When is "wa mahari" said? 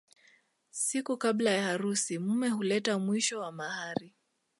3.39-4.15